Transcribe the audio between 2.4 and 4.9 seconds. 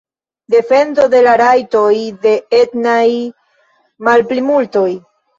etnaj malplimultoj.